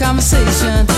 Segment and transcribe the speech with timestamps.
[0.00, 0.97] When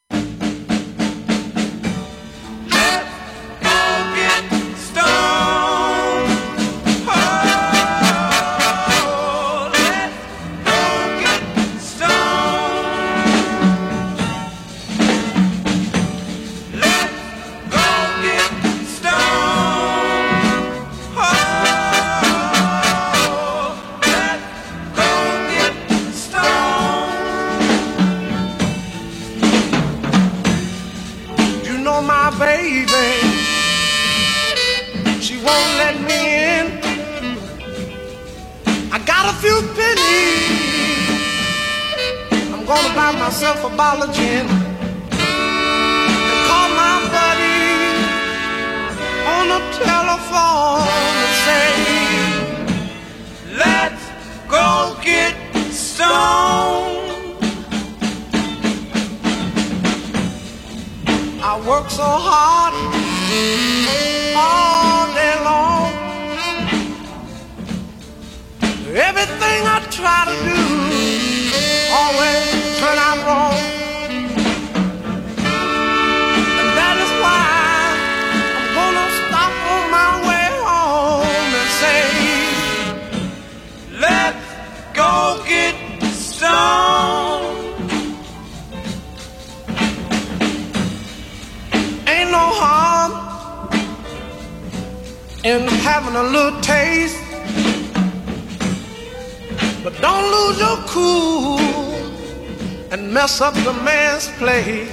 [103.41, 104.85] Up the man's play.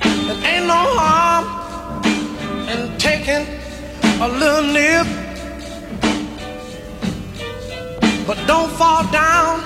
[0.00, 1.44] There ain't no harm
[2.68, 3.46] in taking
[4.20, 5.06] a little nip,
[8.26, 9.60] but don't fall down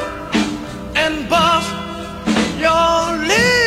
[0.94, 1.70] and bust
[2.60, 3.57] your The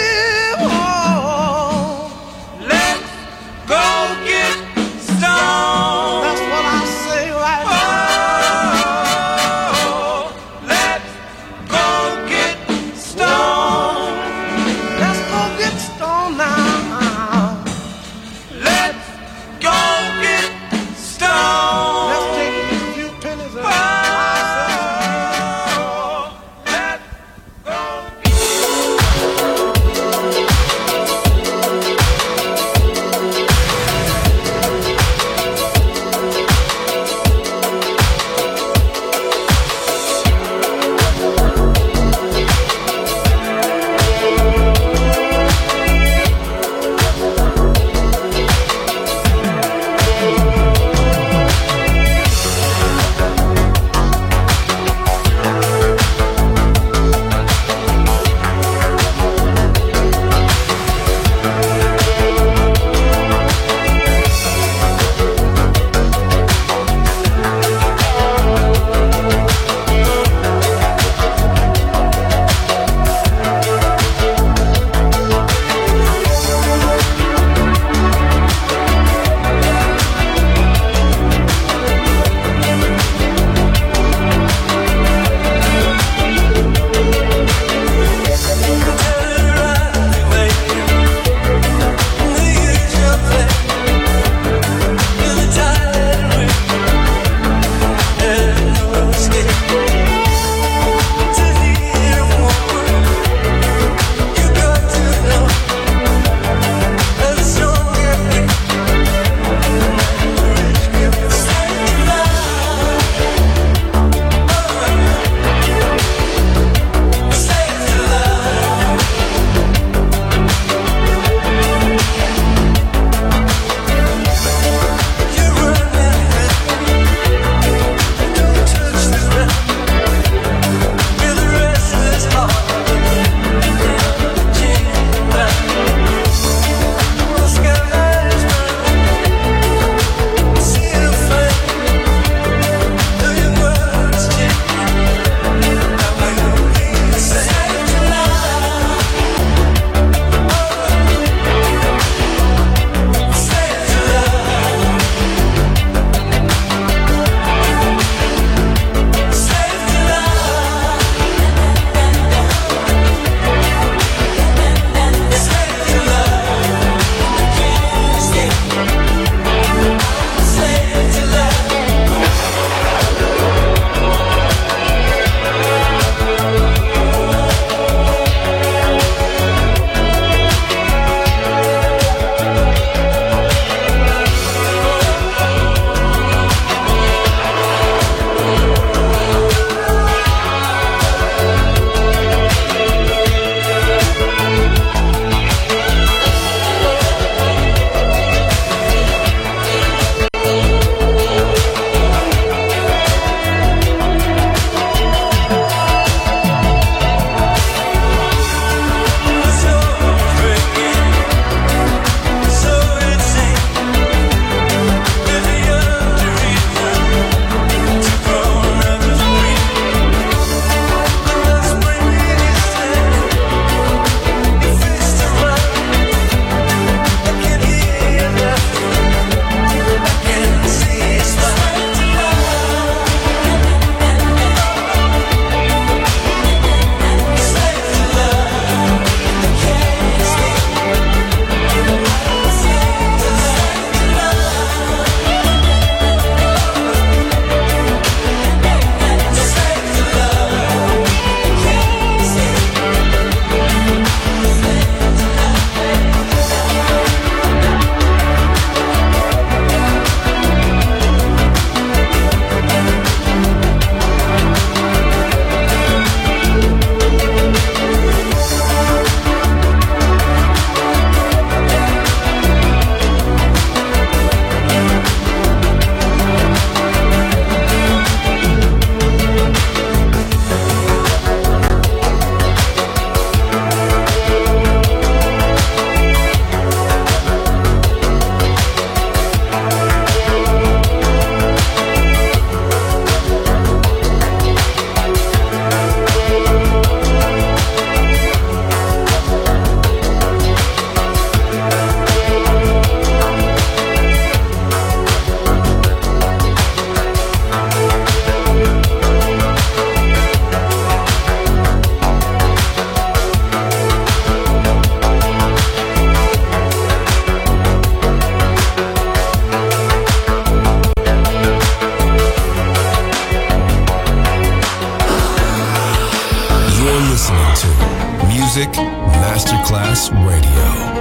[330.10, 331.01] Radio.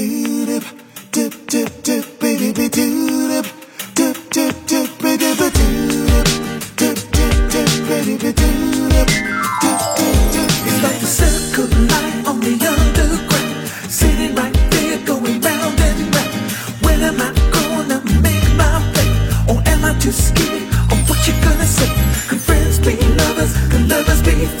[24.03, 24.60] lovers be.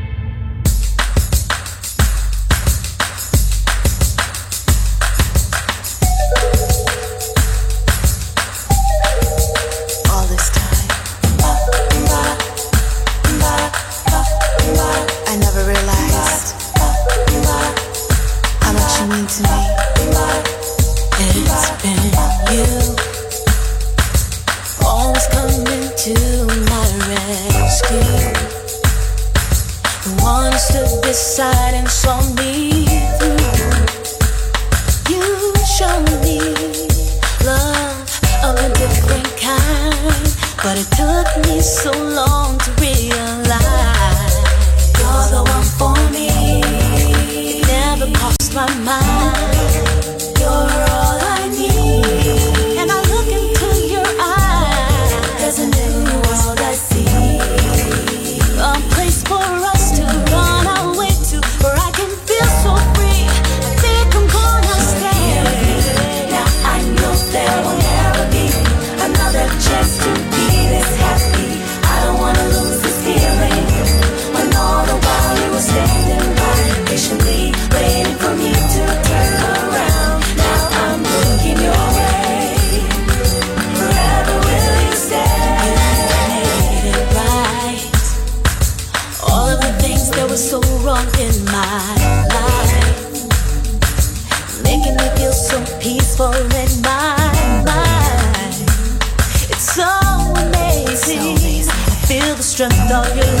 [102.69, 103.40] 很讨厌